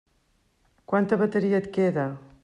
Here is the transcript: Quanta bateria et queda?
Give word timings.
Quanta 0.93 1.19
bateria 1.23 1.59
et 1.65 1.69
queda? 1.79 2.07